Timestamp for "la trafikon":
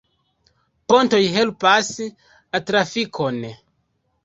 2.23-3.41